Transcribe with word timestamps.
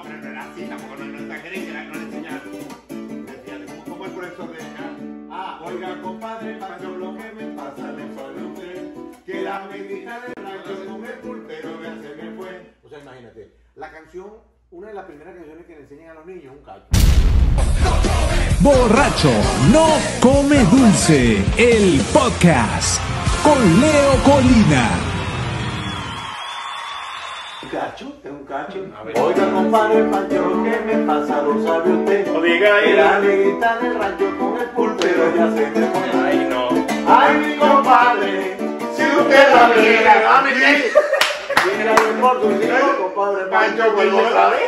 Pero 0.00 0.16
no 0.16 0.28
era 0.28 0.50
así, 0.50 0.62
tampoco 0.62 0.96
no, 0.96 1.04
no 1.04 1.18
exageré, 1.18 1.66
que 1.66 1.72
no 1.72 1.94
le 1.94 2.02
enseñaba. 2.02 2.40
Decía, 2.88 3.66
¿cómo, 3.66 3.84
cómo 3.84 4.04
el 4.06 4.10
profesor 4.12 4.56
de 4.56 4.62
acá? 4.62 4.90
Ah, 5.30 5.60
oiga, 5.64 6.00
compadre, 6.00 6.54
Pancho, 6.54 6.96
lo 6.96 7.14
que 7.14 7.32
me 7.32 7.44
pasa, 7.54 7.92
le 7.92 8.04
usted. 8.46 8.94
Que 9.26 9.42
la 9.42 9.68
medita 9.70 10.20
del 10.20 10.44
rancho 10.44 10.86
con 10.86 11.04
el 11.04 11.12
pulpero 11.18 11.82
ya 11.82 11.94
se 12.00 12.22
me 12.22 12.36
fue. 12.36 12.74
O 12.82 12.88
sea, 12.88 13.00
imagínate, 13.00 13.54
la 13.74 13.90
canción, 13.90 14.32
una 14.70 14.88
de 14.88 14.94
las 14.94 15.04
primeras 15.04 15.34
canciones 15.34 15.66
que 15.66 15.74
le 15.74 15.80
enseñan 15.82 16.10
a 16.10 16.14
los 16.14 16.26
niños 16.26 16.44
es 16.44 16.50
un 16.50 16.64
cacho. 16.64 16.86
Borracho 18.60 19.30
no 19.72 19.88
come 20.20 20.64
dulce, 20.64 21.44
el 21.58 22.00
podcast 22.12 22.98
con 23.42 23.80
Leo 23.80 24.22
Colina. 24.24 25.11
¿Un 27.72 27.78
cacho? 27.80 28.12
¿Es 28.22 28.30
un 28.30 28.44
cacho? 28.44 28.78
Oiga, 29.22 29.50
compadre 29.50 30.04
Pancho, 30.04 30.62
¿qué 30.64 30.80
me 30.94 31.06
pasa? 31.06 31.40
¿Lo 31.42 31.62
sabe 31.66 31.90
usted? 31.92 32.26
No 32.26 32.40
diga 32.42 32.80
Que 32.80 32.90
él. 32.90 32.96
la 32.98 33.18
negrita 33.20 33.78
del 33.78 33.98
rancho 33.98 34.38
con 34.38 34.58
el 34.60 34.68
pulpero 34.70 35.34
ya 35.36 35.46
se 35.50 35.70
me 35.70 35.86
fue. 35.86 36.20
Ay, 36.22 36.46
no. 36.50 36.68
Ay, 37.08 37.36
mi 37.38 37.56
compadre, 37.56 38.56
si 38.94 39.02
usted 39.04 39.54
la 39.54 39.68
viera, 39.68 40.38
a 40.38 40.42
mí 40.42 40.50
sí. 40.54 40.84
Viene 41.64 41.94
el 41.94 42.14
morducito, 42.18 42.74
compadre 43.14 43.44
Pancho, 43.46 43.82
pues, 43.94 43.94
vuelvo 44.12 44.18
otra 44.28 44.48
vez. 44.50 44.60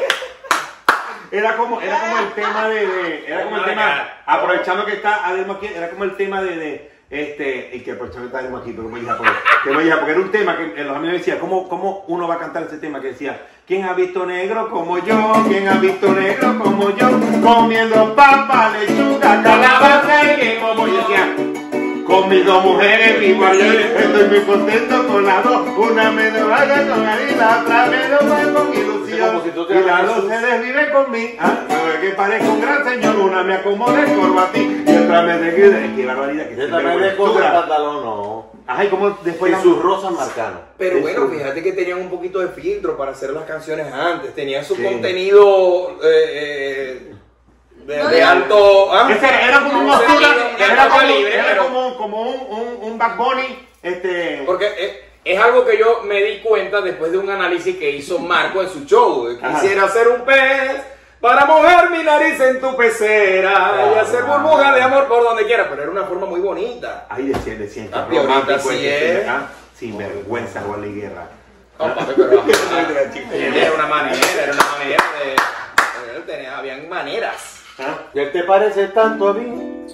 Era 1.30 1.56
como, 1.56 1.80
era 1.83 1.98
como 2.00 2.19
el 2.20 2.33
tema 2.33 2.69
de, 2.69 2.86
de- 2.86 3.25
era 3.27 3.45
como 3.45 3.56
el 3.59 3.64
tema, 3.64 4.09
aprovechando 4.25 4.86
que 4.86 4.92
está 4.95 5.27
Adelmo 5.27 5.55
aquí, 5.55 5.66
era 5.66 5.91
como 5.91 6.05
el 6.05 6.16
tema 6.16 6.41
de, 6.42 6.56
de 6.56 6.94
este, 7.10 7.70
y 7.74 7.80
que 7.80 7.92
aprovechando 7.92 8.22
que 8.22 8.26
está 8.28 8.38
Adelmo 8.38 8.58
aquí, 8.58 8.72
pero 8.74 8.88
me 8.88 9.00
hija, 9.00 9.16
porque, 9.16 9.32
que 9.64 9.70
me 9.70 9.84
hija, 9.84 9.96
porque 9.96 10.12
era 10.12 10.20
un 10.20 10.30
tema 10.30 10.56
que 10.56 10.84
los 10.84 10.96
amigos 10.96 11.18
decían, 11.18 11.38
¿cómo, 11.38 11.68
¿cómo 11.68 12.04
uno 12.08 12.27
va 12.27 12.34
a 12.34 12.38
cantar 12.38 12.64
ese 12.64 12.78
tema? 12.78 13.00
Que 13.00 13.08
decía, 13.08 13.46
¿quién 13.66 13.84
ha 13.84 13.94
visto 13.94 14.27
negro 14.27 14.70
como 14.70 14.98
yo? 14.98 15.32
¿Quién 15.48 15.68
ha 15.68 15.74
visto 15.74 16.12
negro 16.12 16.58
como 16.58 16.90
yo? 16.96 17.10
Comiendo 17.42 18.14
papa, 18.14 18.72
lechuga, 18.72 19.42
calabaza 19.42 20.42
y 20.42 20.58
como 20.61 20.86
yo 20.86 20.96
decía, 20.98 21.36
con 22.06 22.28
mis 22.28 22.44
dos 22.44 22.64
mujeres 22.64 23.16
ayer, 23.42 23.96
estoy 23.98 24.28
muy 24.28 24.41
contento 24.41 25.06
con 25.06 25.24
las 25.24 25.44
dos. 25.44 25.68
Una 25.77 26.11
me 26.11 26.28
haga 26.28 26.89
con 26.89 27.06
Ari, 27.06 27.34
la 27.36 27.61
otra 27.61 27.86
me 27.86 28.08
va 28.08 28.55
con 28.55 28.74
ilusión. 28.74 29.18
Y 29.18 29.84
las 29.86 30.06
dos 30.06 30.24
se 30.28 30.34
Jesús. 30.34 30.50
desviven 30.50 30.92
con 30.92 31.11
mí. 31.11 31.34
Ah, 31.39 31.55
que 32.00 32.11
parezco 32.11 32.52
un 32.52 32.61
gran 32.61 32.84
señor, 32.84 33.16
una 33.16 33.42
me 33.42 33.55
acomoda 33.55 34.00
el 34.05 34.14
corbatín 34.14 34.94
otra 35.05 35.22
me 35.22 35.38
desvide. 35.38 35.92
Qué 35.97 36.06
barbaridad, 36.06 36.48
que 36.48 36.56
Yo 36.56 36.69
también 36.70 37.00
de 37.00 37.06
vergüenza. 37.08 37.52
pantalón, 37.52 38.05
no. 38.05 38.47
Ajá, 38.66 38.84
y 38.84 38.88
como 38.88 39.11
después 39.22 39.50
Y 39.52 39.55
la- 39.55 39.61
sus 39.62 39.78
rosas 39.83 40.12
marcanos. 40.12 40.61
Pero 40.78 41.00
bueno, 41.00 41.28
fíjate 41.28 41.62
que 41.62 41.72
tenían 41.72 41.98
un 42.00 42.08
poquito 42.11 42.41
de 42.41 42.48
filtro 42.48 42.96
para 42.96 43.11
hacer 43.12 43.30
las 43.30 43.44
canciones 43.44 43.92
antes. 43.92 44.34
Tenían 44.34 44.64
su 44.64 44.74
Sí. 44.77 44.83
contenido 44.83 45.91
eh, 46.02 46.33
eh, 46.33 47.14
de, 47.86 47.98
No, 47.98 48.08
de 48.08 48.22
alto. 48.22 48.92
¿ah? 48.92 49.08
Ese 49.12 49.27
era 49.27 49.61
como 49.62 49.80
un 49.80 49.86
de 49.86 50.64
era 50.64 50.88
como, 50.88 50.96
calibre, 50.98 51.34
era 51.34 51.44
pero- 51.48 51.64
como, 51.64 51.96
como 51.98 52.22
un, 52.22 52.41
un, 52.58 52.92
un 52.92 52.98
Bad 52.98 53.16
Bunny, 53.16 53.58
este... 53.83 54.42
Porque 54.46 54.66
es, 54.66 54.92
es 55.27 55.39
algo 55.41 55.64
que 55.66 55.77
yo 55.78 56.00
me 56.05 56.22
di 56.22 56.39
cuenta 56.41 56.80
después 56.80 57.12
de 57.12 57.18
un 57.18 57.28
análisis 57.28 57.77
que 57.77 57.91
hizo 57.91 58.18
Marco 58.18 58.62
en 58.62 58.68
su 58.70 58.84
show. 58.86 59.27
de 59.27 59.44
Ajá. 59.44 59.61
Quisiera 59.61 59.89
ser 59.89 60.08
un 60.08 60.22
pez 60.22 60.83
para 61.25 61.47
mojar 61.47 61.89
mi 61.91 62.03
nariz 62.03 62.39
en 62.39 62.61
tu 62.61 62.77
pecera 62.77 63.50
y 63.50 63.98
Ah. 63.98 64.03
hacer 64.03 64.25
burbuja 64.25 64.75
de 64.75 64.83
amor 64.83 65.06
por 65.08 65.22
donde 65.25 65.47
quiera. 65.47 65.70
Pero 65.70 65.80
era 65.84 65.91
una 65.91 66.05
forma 66.05 66.27
muy 66.27 66.41
bonita. 66.41 67.06
Ahí 67.08 67.28
decían, 67.28 67.58
decían, 67.58 67.89
Ah, 67.94 68.06
romántico 68.11 68.34
ahorita 68.34 68.58
sí 68.58 68.86
este, 68.86 69.20
es. 69.22 69.27
Sin 69.75 69.97
vergüenza, 69.97 70.61
Juan 70.61 70.84
y 70.84 71.00
Guerra. 71.00 71.27
No, 71.78 71.95
papi, 71.95 72.12
pero 72.14 72.30
era 73.33 73.72
una 73.72 73.86
manera, 73.86 74.19
era 74.42 74.52
una 74.52 74.67
manera 74.78 75.05
de. 75.19 76.17
él 76.17 76.22
tenía- 76.27 76.58
habían 76.58 76.89
maneras. 76.91 77.62
¿Ah? 77.78 78.00
¿Y 78.12 78.19
él 78.20 78.30
te 78.30 78.45
parece 78.45 78.89
tanto 78.89 79.28
a 79.30 79.33
mí? 79.33 79.86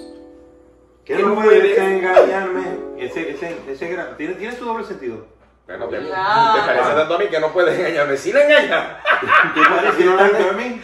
Que 1.05 1.15
no 1.15 1.33
puedes 1.35 1.75
puede- 1.75 1.97
engañarme. 1.97 2.63
Ese, 2.99 3.31
ese, 3.31 3.55
ese 3.69 3.97
¿tiene, 4.17 4.33
tiene 4.33 4.53
su 4.55 4.65
doble 4.65 4.83
sentido. 4.83 5.25
Bueno, 5.67 5.85
te, 5.87 5.97
te 5.99 6.09
parece 6.09 6.93
tanto 6.95 7.15
a 7.15 7.17
mí 7.17 7.27
que 7.27 7.39
no 7.39 7.53
puedes 7.53 7.77
engañarme. 7.79 8.17
Si 8.21 8.33
le 8.33 8.43
engañas. 8.43 8.83
¿Qué 9.53 9.61
parece 9.69 10.05
no 10.05 10.15
la 10.15 10.29
tanto 10.29 10.49
a 10.49 10.53
mí? 10.53 10.81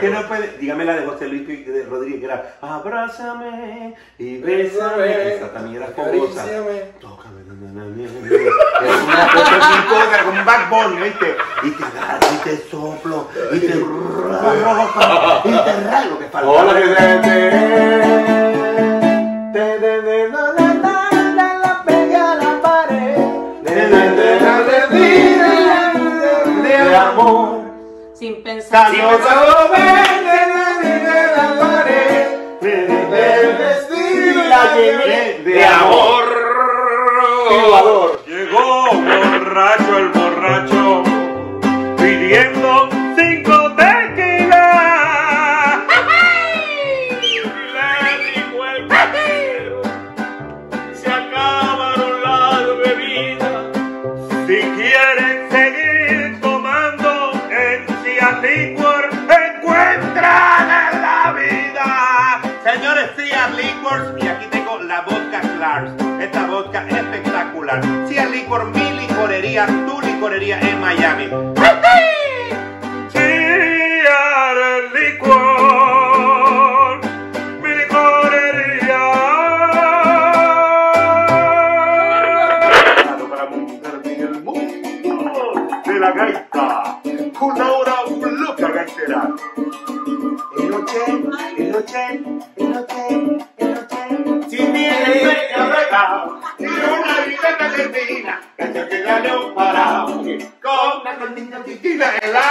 Que 0.00 0.08
no 0.08 0.28
puede. 0.28 0.58
Dígame 0.58 0.84
la 0.84 0.94
de 0.94 1.06
José 1.06 1.28
Luis 1.28 1.46
de 1.48 1.84
Rodríguez, 1.84 2.20
que 2.20 2.26
era 2.26 2.56
Abrázame 2.60 3.94
y 4.18 4.38
bésame. 4.38 5.34
Esa 5.36 5.52
también 5.52 5.82
era 5.82 5.92
famosa. 5.92 6.44
Tócame, 7.00 7.44
na, 7.46 7.54
na, 7.54 7.68
na, 7.72 7.84
na, 7.84 8.06
na. 8.06 8.06
Es 8.86 9.02
una 9.02 9.24
cosa 9.32 10.24
como 10.24 10.38
un 10.38 10.44
Bad 10.44 10.68
Bunny, 10.68 10.96
¿viste? 11.02 11.36
Y 11.62 11.70
te 11.70 11.84
agarro, 11.84 12.26
y 12.34 12.36
te 12.44 12.56
soplo, 12.70 13.28
y 13.52 13.58
te 13.60 13.74
rojo, 13.74 15.42
y 15.44 15.50
te 15.50 15.72
rayo 15.90 16.18
que 16.18 16.26
falta. 16.26 16.48
Hola, 16.50 16.74
que 16.74 16.86
te 16.88 16.94
te 16.94 17.50
te 19.52 19.78
te 19.78 20.02
la 20.02 20.26
la 20.28 20.52
la 20.52 20.55
pensar. 28.56 28.90
Verde 28.92 29.00
de 30.82 30.94
de 31.06 31.20
la 31.36 31.48
pared. 31.60 32.26
Del 32.60 33.56
vestido 33.58 34.44
y 34.44 34.48
la 34.48 34.62
llené 34.74 35.20
de 35.44 35.64
amor. 35.64 36.24
Silbador. 37.48 38.08
Llegó 38.26 38.66
borracho 38.92 39.98
el 39.98 40.08
borracho 40.08 41.02
pidiendo 41.96 42.88
cinco 43.16 43.54
tequilas. 43.76 44.05
Espectacular. 67.66 68.08
Cia 68.08 68.26
Liquor, 68.26 68.66
mi 68.66 68.90
licorería, 69.00 69.66
tu 69.66 70.00
licorería 70.00 70.60
en 70.60 70.80
Miami. 70.80 71.28
Cia 73.10 74.80
Liquor, 74.94 77.00
mi 77.62 77.74
licorería. 77.74 79.00
para 83.30 83.46
montarte 83.50 84.14
en 84.14 84.20
el 84.20 84.42
mundo 84.42 85.68
de 85.84 86.00
la 86.00 86.10
gaita. 86.12 87.00
Con 87.38 87.58
Laura 87.58 87.96
Bluca 88.08 88.68
Gaitera. 88.68 89.28
En 90.58 90.70
noche, 90.70 90.98
en 91.06 91.20
noche, 91.70 92.02
en 92.56 92.72
noche, 92.72 93.08
en 93.10 93.36
noche. 93.74 93.98
Si 94.48 94.56
vienes 94.56 95.22
de 95.22 95.36
la 102.32 102.42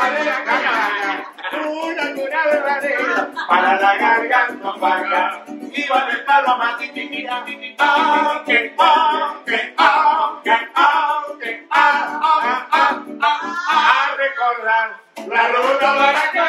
galera 0.00 0.44
cagada. 0.44 1.12
Una 1.52 2.14
cura 2.14 2.44
verdadera 2.46 3.28
para 3.48 3.80
la 3.80 3.96
garganta 3.96 4.70
vaga. 4.72 5.44
Iba 5.72 6.04
del 6.06 6.24
palo 6.24 6.48
a 6.48 6.56
matitinita. 6.56 7.44
Aunque, 7.78 8.74
aunque, 8.78 9.74
aunque, 9.76 10.68
aunque, 10.74 11.66
a 11.70 11.74
recordar 14.16 15.00
la 15.28 15.48
ruta 15.48 15.94
para 15.96 16.30
que 16.32 16.40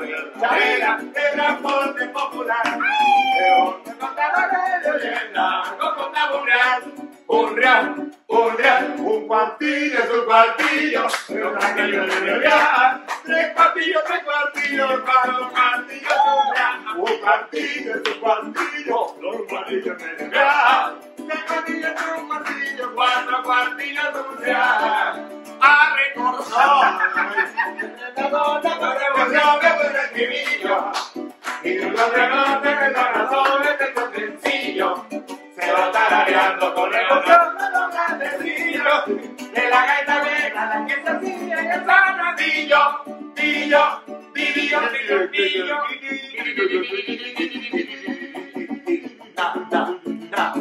la 0.00 0.58
era 0.58 0.96
verdadera 0.96 0.96
del 0.96 1.32
transporte 1.32 2.06
popular. 2.08 2.78
De 3.84 3.92
contadores 3.98 4.82
de 4.82 4.92
leyenda, 4.98 5.76
con 5.78 5.94
contado 5.94 6.40
un 6.40 6.46
real, 6.46 6.82
un 8.98 9.26
cuartillo 9.26 9.98
es 9.98 10.10
un 10.10 10.26
cuartillo, 10.26 11.06
pero 11.28 11.52
un 11.52 11.62
aquello 11.62 12.06
de 12.06 12.38
real, 12.38 13.04
tres 13.24 13.48
cuartillos, 13.54 14.04
tres 14.04 14.24
cuartillos, 14.24 15.00
cuatro 15.00 15.50
cuartillos 15.50 16.12
es 16.12 16.96
un 16.96 17.18
cuartillo 17.20 17.94
es 17.94 18.14
un 18.14 18.20
cuartillo, 18.20 19.16
dos 19.20 19.36
cuartillos 19.48 19.98
de 19.98 20.28
real, 20.30 21.00
tres 21.16 21.44
cuartillos 21.44 21.90
es 21.90 22.18
un 22.18 22.28
cuartillo, 22.28 22.94
cuatro 22.94 23.42
cuartillos 23.42 23.82
es 30.12 30.18
mi 30.18 30.26
brillo. 30.26 30.92
Mi 31.64 31.76
dulce 31.76 32.06
regate 32.06 32.68
que 32.68 32.94
sana 32.94 33.30
sobre 33.30 33.70
este. 33.70 33.86
Se 35.60 35.72
va 35.72 35.92
tarareando 35.92 36.74
con 36.74 36.94
el 36.94 37.06
botón 37.08 37.56
de. 38.18 38.26
De 39.52 39.70
la 39.70 39.86
gaita 39.86 40.20
vieja, 40.22 40.66
la 40.66 40.86
que 40.86 40.94
se 40.94 41.10
hacía 41.10 41.60
en 41.60 41.70
el 41.70 41.84
sanadillo. 41.84 42.80
Dillo, 43.34 44.02
dillo, 44.34 44.80
dillo, 44.92 45.18
dillo. 45.28 45.76
Na, 50.30 50.54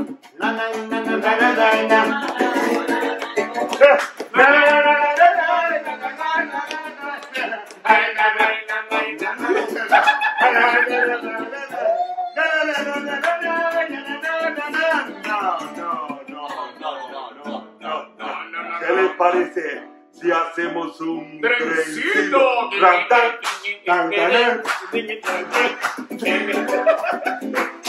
si 20.13 20.31
hacemos 20.31 21.00
un 21.02 21.42
Trencito. 21.42 22.69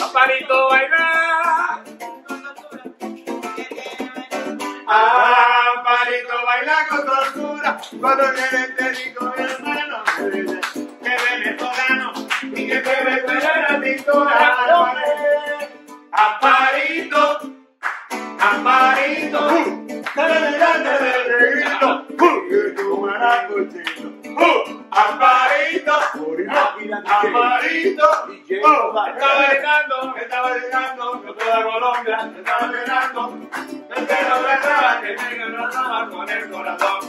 Amparito 0.02 0.68
baila. 0.68 1.84
Amparito 4.86 6.34
baila 6.46 6.86
con 6.88 7.06
tortura 7.06 7.80
cuando 8.00 8.24
viene 8.32 8.68
te 8.76 8.90
digo 8.92 9.34
hermano 9.36 10.04
Estaba 28.62 28.92
bailando, 28.92 30.16
estaba 30.16 30.50
bailando, 30.50 31.24
yo 31.24 31.34
toda 31.34 31.62
Colombia, 31.64 32.32
estaba 32.38 32.66
bailando, 32.68 33.38
el 33.96 34.06
que 34.06 34.22
no 34.22 34.36
trataba, 34.38 35.00
que 35.00 35.16
me 35.16 35.50
trataba 35.50 36.08
con 36.08 36.30
el 36.30 36.50
corazón. 36.50 37.00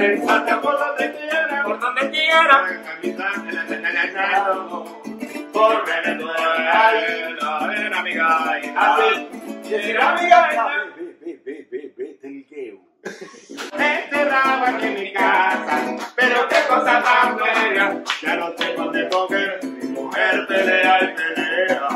Por 0.00 0.78
donde 0.78 1.12
quiera, 1.12 1.62
Por 1.62 1.78
donde 1.78 2.10
quiera. 2.10 2.64
por 5.52 5.86
Venezuela. 5.86 6.92
Ven, 7.68 7.94
amiga. 7.94 8.26
Así. 8.76 9.28
Mira, 9.64 10.10
amiga. 10.10 10.48
Ve, 10.96 11.16
ve, 11.20 11.40
ve, 11.44 11.68
ve, 11.70 11.94
ve, 11.98 12.18
del 12.22 12.46
gueu. 12.48 12.80
Me 13.76 14.04
encerraba 14.04 14.68
aquí 14.70 14.86
en 14.86 14.94
mi 14.94 15.12
casa, 15.12 15.78
pero 16.16 16.48
qué 16.48 16.56
cosa 16.66 17.02
tan 17.02 17.36
buena. 17.36 18.02
Ya 18.22 18.36
no 18.36 18.56
sé 18.56 18.74
dónde 18.74 19.08
coger, 19.10 19.60
mi 19.64 19.88
mujer 19.88 20.46
pelea 20.46 20.98
y 21.04 21.06
pelea. 21.14 21.88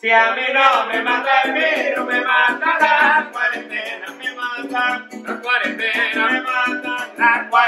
Si 0.00 0.10
a 0.10 0.34
mí 0.34 0.42
no 0.54 0.86
me 0.86 1.02
mata 1.02 1.40
el 1.44 1.52
virus, 1.52 2.06
me 2.06 2.20
mata 2.20 2.78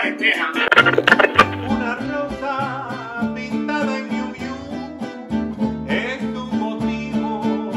Una 0.02 1.94
rosa 1.94 3.32
pintada 3.36 3.98
en 3.98 4.08
Miu 4.08 4.26
Miu 4.34 4.54
es 5.86 6.18
tu 6.34 6.44
motivo. 6.56 7.70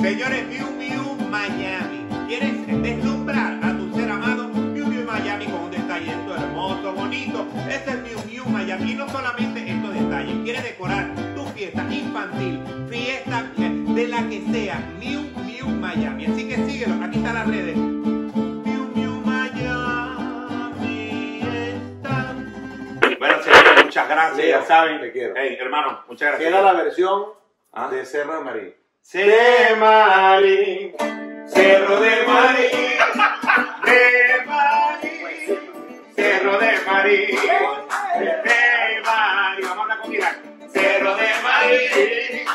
Señores, 0.00 0.48
Miu 0.48 0.66
Miu 0.72 1.16
Miami. 1.30 2.06
¿Quieres 2.26 2.66
deslumbrar 2.82 3.60
a 3.62 3.76
tu 3.76 3.94
ser 3.94 4.10
amado? 4.10 4.48
Miu 4.48 4.88
Miu 4.88 5.04
Miami 5.04 5.44
con 5.44 5.60
un 5.60 5.70
detallito 5.70 6.34
hermoso, 6.34 6.92
bonito. 6.92 7.46
Ese 7.68 7.90
es 7.90 8.02
Miu 8.02 8.18
Miu 8.28 8.44
Miami. 8.46 8.90
Y 8.90 8.94
no 8.96 9.08
solamente 9.08 9.70
estos 9.70 9.94
detalles. 9.94 10.34
¿Quieres 10.42 10.64
decorar 10.64 11.14
tu 11.36 11.46
fiesta 11.54 11.86
infantil, 11.88 12.60
fiesta 12.90 13.44
de 13.94 14.08
la 14.08 14.28
que 14.28 14.42
sea? 14.50 14.80
Miu 14.98 15.20
Miu 15.44 15.68
Miami. 15.68 16.26
Así 16.26 16.48
que 16.48 16.56
síguelo. 16.66 17.00
Aquí 17.04 17.18
están 17.18 17.34
las 17.34 17.46
redes. 17.46 17.95
Muchas 23.96 24.08
gracias. 24.10 24.36
Leo, 24.36 24.60
ya 24.60 24.66
saben. 24.66 25.00
te 25.00 25.12
quiero. 25.12 25.34
Hey, 25.36 25.56
hermano, 25.58 26.04
muchas 26.06 26.28
gracias. 26.28 26.50
Queda 26.50 26.60
la 26.62 26.72
versión 26.74 27.26
Ah. 27.72 27.88
de 27.90 28.04
Serra 28.04 28.40
Marín. 28.40 28.74
De 29.12 29.76
Marín, 29.78 30.94
Cerro 31.46 32.00
de 32.00 32.26
Marín, 32.26 32.70
de 33.84 34.44
Marín, 34.46 36.12
Cerro 36.16 36.58
de 36.58 36.72
Marín, 36.86 37.36
de 38.16 39.02
Marín, 39.04 39.68
vamos 39.68 39.78
a 39.78 39.82
hablar 39.82 40.00
con 40.00 40.10
Mira. 40.10 40.32
Cerro 40.72 41.14
de 41.16 41.28
Marín, 41.42 42.46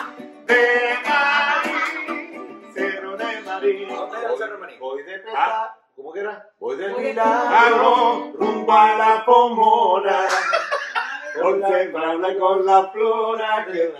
de 0.46 0.98
Marín, 1.08 2.74
Cerro 2.74 3.18
de 3.18 3.42
Marín. 4.60 4.80
Voy 4.80 5.04
de 5.04 5.20
pesa. 5.20 5.38
Ah. 5.38 5.76
¿Cómo 5.96 6.14
que 6.14 6.20
era? 6.22 6.50
Voy 6.60 6.76
de 6.78 6.90
milagro 6.90 8.32
rumbo 8.36 8.74
a 8.74 8.96
la 8.96 9.24
pomona, 9.26 10.28
contemplable 11.40 12.38
con 12.38 12.66
la 12.66 12.88
flora 12.90 13.66
que 13.72 13.94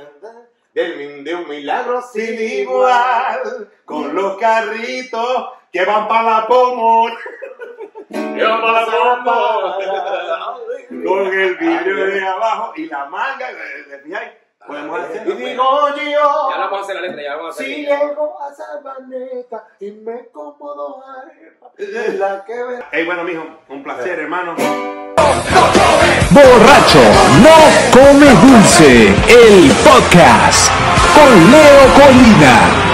del, 0.74 1.24
de 1.24 1.36
un 1.36 1.50
milagro 1.50 2.02
sin 2.02 2.40
igual. 2.40 3.70
con 3.86 4.16
los 4.16 4.38
carritos 4.38 5.50
que 5.72 5.86
van 5.86 6.08
para 6.08 6.24
la 6.24 6.48
pomona. 6.48 7.18
Que 8.10 8.44
van 8.44 8.62
para 8.62 8.86
la 8.86 9.24
pomona. 9.24 10.58
Con 11.06 11.28
el 11.28 11.56
vidrio 11.56 12.06
de 12.08 12.28
abajo 12.28 12.74
y 12.76 12.86
la 12.88 13.06
manga, 13.06 13.48
¿te 13.90 14.00
fijáis? 14.00 14.41
Podemos 14.68 15.00
hacer. 15.00 15.28
Y 15.28 15.32
digo 15.32 15.88
Ya 15.98 16.04
la 16.06 16.12
yo, 16.12 16.20
vamos 16.48 16.80
a 16.80 16.84
hacer 16.84 16.96
la 16.96 17.02
letra, 17.02 17.22
ya 17.24 17.30
la 17.30 17.36
vamos 17.38 17.60
a 17.60 17.62
hacer. 17.62 17.76
si 17.76 17.86
llego 17.86 18.38
a 18.42 18.54
Sabaneta 18.54 19.68
y 19.80 19.92
me 19.92 20.14
acomodo 20.14 21.04
arepa, 21.04 21.72
es 21.78 22.16
la 22.16 22.46
que 22.46 22.64
ve. 22.64 22.84
Hey, 22.92 23.06
bueno, 23.06 23.24
mijo, 23.24 23.44
un 23.70 23.84
placer, 23.84 24.20
hermano. 24.20 24.56
Borracho 26.32 27.00
no 27.44 27.58
come 27.92 28.28
dulce, 28.28 29.08
el 29.28 29.72
podcast 29.84 30.72
con 31.16 31.52
Leo 31.52 31.94
Colina. 31.96 32.91